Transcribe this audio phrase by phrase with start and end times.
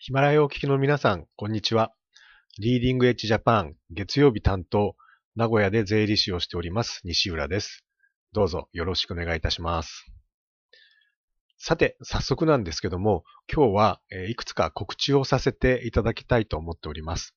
[0.00, 1.92] ヒマラヤをお聞きの皆さん、こんにちは。
[2.60, 4.94] リーディングエッジジャパン月曜日担当、
[5.34, 7.84] 名古屋で税理士をしております西浦です。
[8.32, 10.06] どうぞよろしくお願いいたします。
[11.56, 17.34] さて、早速なんですけども、今日はいくつか告知をさせていただきたいと思っております。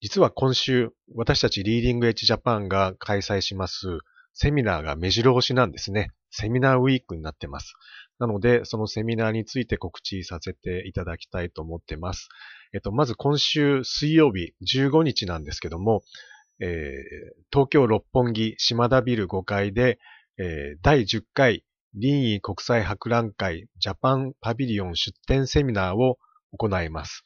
[0.00, 4.00] 実は今週、私たちリーディングエッジジャパンが開催します
[4.34, 6.10] セミナーが目白押しなんですね。
[6.30, 7.74] セミナーウィークになってます。
[8.18, 12.28] なので、そのセミナーについて告知させていただきたいと思ってます。
[12.74, 16.02] えっと、まず今週水曜日15日なんですけども、
[16.60, 19.98] えー、東京六本木島田ビル5階で、
[20.38, 21.64] えー、第10回
[21.94, 26.18] 臨沂国際博覧会ジャパンパビリオン出展セミナーを
[26.52, 27.22] 行います。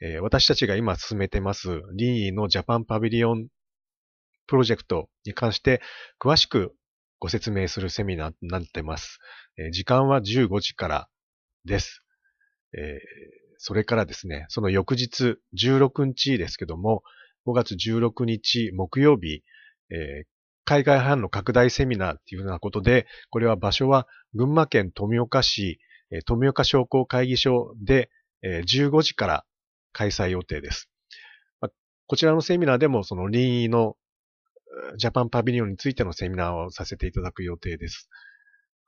[0.00, 3.48] えー、私たちが今進めてます臨沂のジャパンパビリオン
[4.46, 5.80] プロジェクトに関して
[6.20, 6.74] 詳しく
[7.22, 9.20] ご説明するセミナーになってます。
[9.56, 11.08] えー、時間は15時から
[11.64, 12.02] です。
[12.76, 13.00] えー、
[13.58, 17.04] それからですね、その翌日16日ですけども、
[17.46, 19.44] 5月16日木曜日、
[19.90, 20.26] えー、
[20.64, 25.78] 海外販路拡大セミナーっていうようなことで、これは場所は群馬県富岡市、
[26.26, 28.10] 富岡商工会議所で
[28.42, 29.44] 15時から
[29.92, 30.90] 開催予定です。
[32.08, 33.94] こちらのセミナーでもその臨意の
[34.96, 38.08] ジャパンパビリオンについてのセミナーをさせていただく予定です。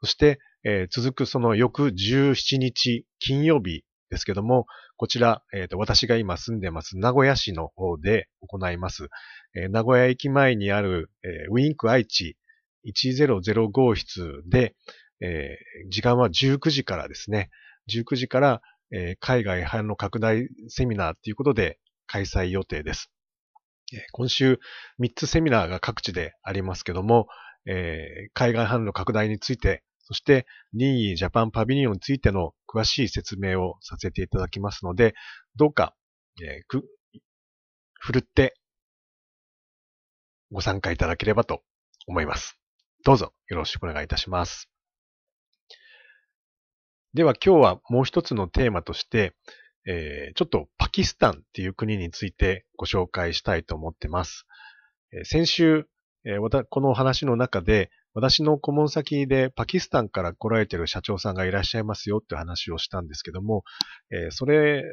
[0.00, 9.08] そして、えー、続くその翌17日金曜日ですけども、こちら、えーと、私が今住んでます名古屋市の方で行います。
[9.55, 12.36] えー、名古屋駅前にある、えー、ウィンク愛知
[12.86, 14.74] 100号室で、
[15.20, 17.50] えー、時間は19時からですね。
[17.90, 18.62] 19時から、
[18.92, 23.10] えー、海外販路拡大セミナーということで開催予定です。
[24.12, 24.60] 今週
[25.00, 27.28] 3つセミナーが各地でありますけども、
[27.66, 35.14] えー、海外販路拡大についてそして、任意ジャパンパビリオンについての詳しい説明をさせていただきますので、
[35.56, 35.94] どうか、
[36.42, 36.84] えー、く、
[37.98, 38.55] ふるって
[40.52, 41.62] ご参加いただければと
[42.06, 42.58] 思います。
[43.02, 44.68] どうぞよろしくお願いいたします。
[47.14, 49.34] では今日はもう一つのテーマとして、
[49.86, 54.46] えー、ちょっとパキスタンっていう国についてご紹介したいと思ってます。
[55.12, 55.86] えー、先週、
[56.24, 63.64] えー、この話の中で私の顧問先でパキスタンから来られてる社長さんがいらっしゃいますよって話をしたんですけども、
[64.13, 64.85] えー、それ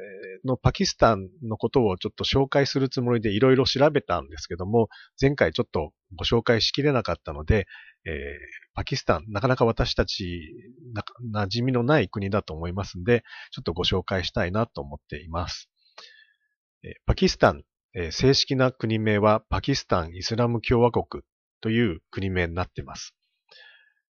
[0.44, 4.90] のパキスタンのことをちょっと紹介するつもりでいろいろ調べたんですけども、
[5.22, 7.68] 前回ちょっとご紹介しきれなかったので、
[8.06, 8.14] えー、
[8.74, 10.50] パキスタン、なかなか私たち
[10.94, 11.04] な
[11.46, 15.70] 馴染みのない国だと思いますんで、ちょっとご紹介したいなと思っています。
[16.84, 21.24] えー、パキスタン、えー、正式な国名はパキスタンイスラム共和国
[21.62, 23.16] という国名になっています。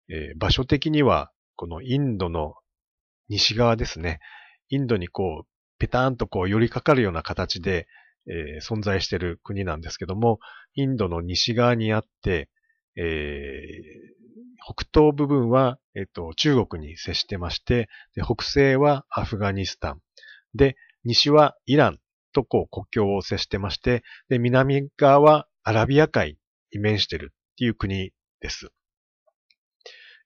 [0.09, 2.55] えー、場所的には、このインドの
[3.29, 4.19] 西側ですね。
[4.69, 5.47] インドにこう、
[5.79, 7.87] ペターンとこう寄りかかるような形で、
[8.27, 10.39] えー、存在している国なんですけども、
[10.75, 12.49] インドの西側にあって、
[12.97, 14.21] えー、
[14.63, 20.01] 北東部分は、えっ、と、中国に接してまして、で北西はアフガニスタン。
[20.55, 21.99] で、西はイラン
[22.33, 26.37] とこう国境を接してまして、で、南側はアラビア海
[26.73, 28.11] に面しているっていう国
[28.41, 28.71] です。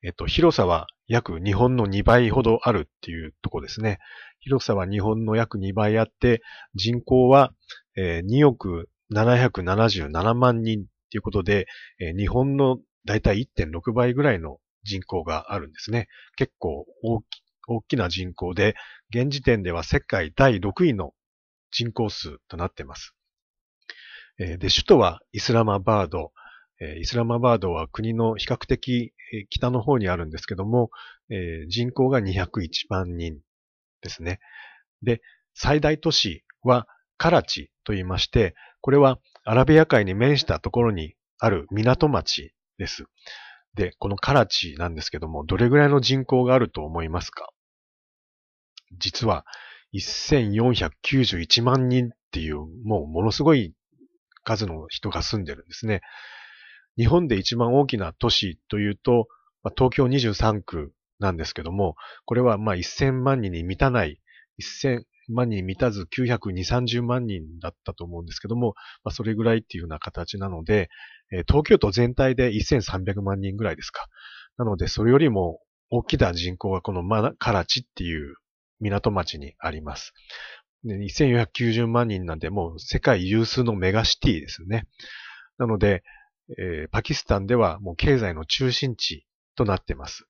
[0.04, 3.98] えっと、広さは約日本の2倍ほどあるっていうとこですね。
[4.38, 6.42] 広さは日本の約2倍あって、
[6.76, 7.52] 人口は
[7.98, 11.66] 2億777万人っていうことで、
[12.16, 16.06] 日本のだいたい1.6倍ぐらいの人口があるんですね。
[16.36, 17.24] 結構大き
[17.66, 18.76] 大きな人口で、
[19.10, 21.14] 現時点では世界第6位の
[21.72, 23.16] 人口数となっています。
[24.36, 26.32] で、首都はイスラマバード、
[26.98, 29.12] イスラマバードは国の比較的
[29.50, 30.90] 北の方にあるんですけども、
[31.68, 33.38] 人口が201万人
[34.02, 34.40] ですね。
[35.02, 35.20] で、
[35.54, 36.86] 最大都市は
[37.16, 43.06] カラチと言いまして、これはアラビア海に面したところにある港町です。
[43.74, 47.50] で、このカラチなんですけども、どれぐらいの人口があると思いますか？
[48.98, 49.44] 実は
[49.94, 53.74] 1491万人っていう、もうものすごい
[54.42, 56.02] 数の人が住んでるんですね。
[56.96, 59.28] 日本で一番大きな都市というと、
[59.76, 64.20] 東京23区なんですけども、これはまあ1000万人に満たない、
[64.60, 68.74] 1000万人満たず920、30万人だったと思うんですけども、
[69.04, 70.90] まあ、それぐらいっていうような形なので、
[71.48, 74.06] 東京都全体で1300万人ぐらいですか。
[74.58, 75.60] なので、それよりも
[75.90, 77.02] 大きな人口がこの
[77.38, 78.36] カラチっていう
[78.80, 80.12] 港町にあります。
[80.84, 84.86] で2490万人なんでもう世界有数のメガシティですよね。
[85.56, 86.02] なので、
[86.58, 89.26] えー、パキスタンではもう経済の中心地
[89.56, 90.26] となっています。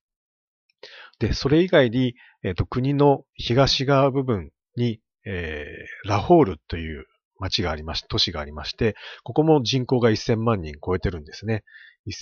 [1.19, 7.07] で、それ以外に、えーと、国の東側部分に、えー、ラホールという
[7.39, 11.65] 町がありまし、都市がありまして、ここも人口が1000万人超えてるんですね。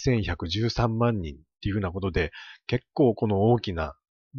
[0.07, 2.31] 1113万人っていうふうなことで、
[2.67, 3.95] 結構この大きな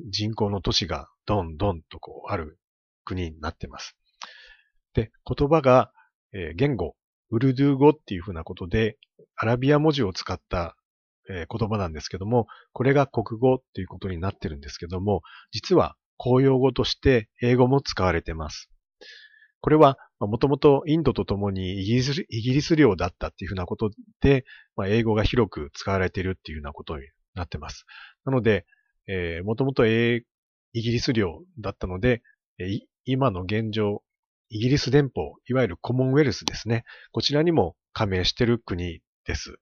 [0.09, 2.59] 人口の都市がどんどんとこうある
[3.05, 3.97] 国になってます。
[4.93, 5.91] で、言葉が、
[6.33, 6.95] えー、言語、
[7.29, 8.97] ウルドゥー語っていうふうなことで、
[9.43, 10.77] アラビア文字を使った、
[11.29, 18.69] えー、言葉なんですけども、これが国語っていうことになってるんですけども、実は公用語として英語も使われてます。
[19.59, 23.91] これは、もともとインドと共にイギリスイギリス領だったっていうふうなこと
[24.21, 24.45] で、
[24.77, 27.03] まあ、英語が広く使われているっていうようなことに
[27.33, 27.85] なってます。
[28.23, 28.65] なので、
[29.07, 30.23] え、もともとイ
[30.73, 32.21] ギリス領だったので
[32.59, 34.01] え、今の現状、
[34.49, 36.85] イギリス連邦、いわゆるコモンウェルスですね。
[37.11, 39.57] こちらにも加盟している国です。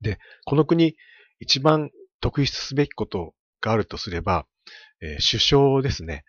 [0.00, 0.96] で、この国、
[1.40, 1.90] 一番
[2.20, 4.46] 特筆すべきことがあるとすれば、
[5.00, 6.24] えー、首相ですね。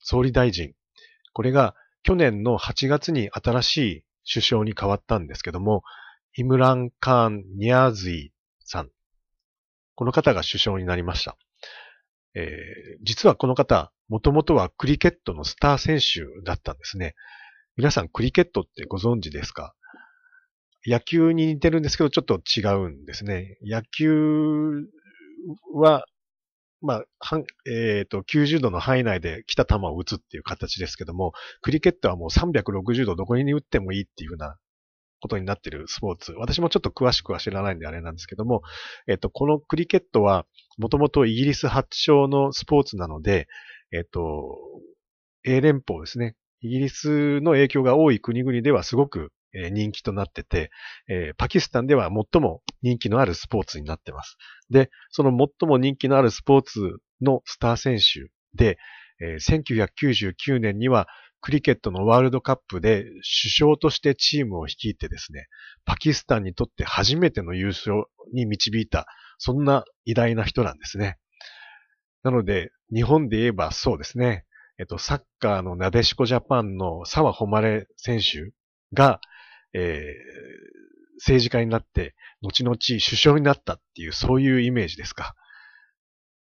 [0.00, 0.74] 総理大臣。
[1.32, 5.82] これが去年の8月に新しい首相に変わったんですけども、
[6.34, 8.32] イムラン・カーン・ニャーズイ
[8.64, 8.90] さん。
[9.94, 11.36] この方が首相になりました。
[12.34, 12.44] えー、
[13.02, 17.14] 実はこの方、もともとはクリケットのスター選手だったんですね。
[17.76, 19.74] 皆さんクリケットってご存知ですか？
[20.88, 23.58] 野球に似てるんですけど、ちょっと違うんですね。
[23.62, 24.86] 野球
[25.74, 26.06] は、
[26.80, 27.04] まあ、
[27.66, 34.56] えっ、ー、と、90度の範囲内で来た球を打つっていう形ですけども、クリケットはもう360度どこに打ってもいいっていうふうな
[35.20, 36.32] ことになってるスポーツ。
[36.32, 38.62] 私もちょっと詳しくは知らないんであれなんですけども、
[39.08, 40.46] えっ、ー、と、このクリケットは、
[40.78, 43.48] もともとイギリス発祥のスポーツなので、
[43.92, 44.56] えっ、ー、と、
[45.44, 46.36] 英連邦ですね。
[46.60, 50.70] イギリスの影響が多い国々ではすごく人気となってて、
[51.08, 54.36] え、パキスタンでは最も人気のあるスポーツになってます。
[54.70, 58.78] で、その最も人気のあるスポーツのスター選手で、
[59.20, 61.08] えー、1999年には
[61.40, 65.46] クリケットのワールドカップで首相としてチームを率いてですね、
[65.84, 69.06] パキスタンにとって初めての優勝に導いた、
[69.38, 71.18] そんな偉大な人なんですね。
[72.22, 74.44] なので、日本で言えばそうですね、
[74.78, 78.52] えっと、サッカーのなでしこジャパンの沢誉選手
[78.92, 79.20] が、
[79.74, 85.34] えー、政治家になって、後々首相になったっていう、そういうイメージですか。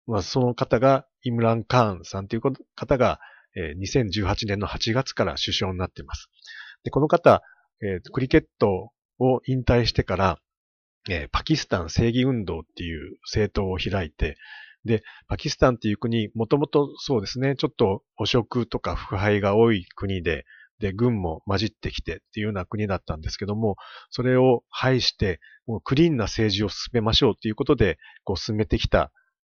[0.07, 2.43] まあ、その方が、イムラン・カーンさんという
[2.75, 3.21] 方が、
[3.57, 6.31] えー、2018年の8月から首相になっています。
[6.85, 7.43] で、この方、
[7.83, 10.39] えー、クリケットを引退してから、
[11.09, 14.37] えー、パキスタン正義運動っていう政党を開いて、
[14.85, 20.45] で、パキスタンっていう国、もともとそうですね、ちょっと汚職とか腐敗が多い国で、
[20.79, 23.77] で、軍も混じってきてっていうような国だったんですけども、
[24.11, 29.11] それを排して、もうクリーンな政治を進めましょうということで、こう進めてきた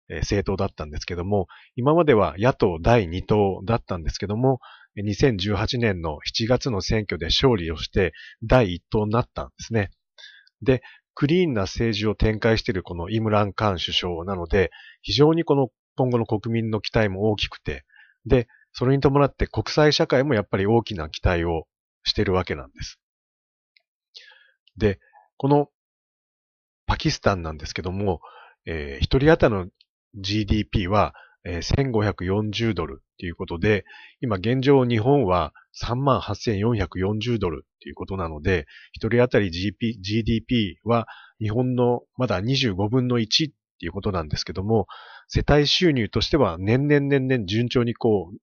[0.09, 1.47] 政党だったんですけども、
[1.77, 4.61] 今までは野党第2党だったんですけども、
[4.97, 8.13] 2018年の7月の選挙で勝利をして
[8.43, 9.91] 第1党になったんですね。
[10.63, 10.83] で、
[11.15, 14.71] クリーンな政治を展開しているこのイムラン・カーン首相なので、
[15.03, 17.85] 非常にこの今後の国民の期待も大きくて、
[18.27, 21.67] で、それに伴って国際社会もやっぱり大きな期待を
[22.05, 22.99] しているわけなんです。
[24.77, 24.99] で、
[25.37, 25.69] この
[26.87, 28.21] パキスタンなんですけども、
[28.67, 29.67] えー、一人当たりの
[30.15, 31.15] GDP は、
[31.45, 33.85] えー、1540ドルっていうことで、
[34.21, 41.07] 今現状日本は38,440ドルっていうことなので、一人当たり GP GDP は
[41.39, 44.87] 日本のまだ25分の1っていうことなんですけども、
[45.29, 48.39] 世帯収入としては年々年々順調にこう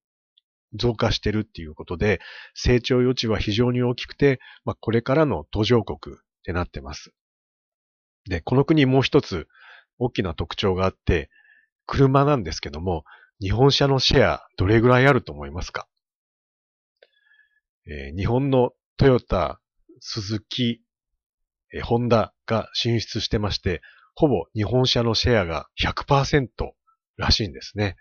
[0.73, 2.19] 増加してるっていうことで、
[2.53, 7.11] 成長余地は非常に大きくて、まあ、これからの途上国ってなってます。
[8.29, 9.47] で、この国もう一つ
[9.99, 11.29] 大きな特徴があって、
[11.85, 13.05] 車なんですけども、
[13.39, 15.87] 日本車のシェアどれぐらいあると思いますか、
[17.85, 19.61] えー、日本のトヨタ、
[19.99, 20.81] スズキ、
[21.73, 23.81] えー、ホンダが進出してまして、
[24.15, 26.47] ほぼ日本車のシェアが100%
[27.17, 27.95] らしいんですね。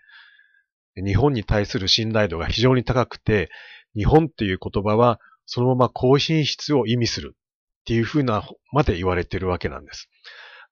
[1.03, 3.49] 日本に対する信頼度が非常に高くて、
[3.95, 10.09] 日本っていう言葉はそのまま高品質を意味するっていうふうなまで言われてるわけなんです。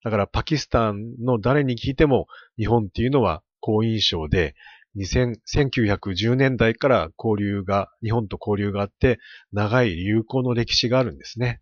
[0.04, 2.28] だからパキスタンの誰に聞いても
[2.58, 4.56] 日本っていうのは好印象で、
[4.98, 9.20] 1910年代から交流が、日本と交流があって、
[9.52, 11.62] 長い友好の歴史があるんですね。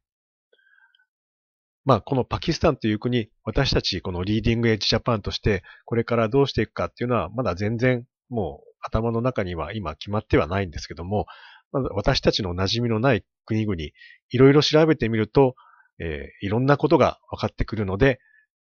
[1.86, 11.28] まあ、このパキスタンという国、私たちこのリーディングエッジジャパンとして、これからどうしていくかっていうのは、まだ全然もう頭の中には今決まってはないんですけども、
[11.72, 13.94] ま私たちの馴染みのない国々、い
[14.38, 15.56] ろいろ調べてみると、
[16.00, 18.20] えー、いろんなことが分かってくるので、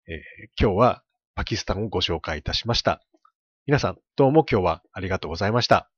[0.07, 0.17] えー、
[0.61, 1.03] 今日は
[1.35, 3.01] パキスタンをご紹介いたしました。
[3.67, 5.90] 皆さん、どうも今日はありがとうございました。